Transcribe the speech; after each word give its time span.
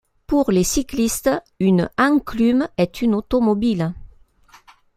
Pour 0.25 0.49
les 0.51 0.63
cyclistes, 0.63 1.29
une 1.59 1.87
enclume 1.99 2.67
est 2.77 3.03
une 3.03 3.13
automobile. 3.13 3.93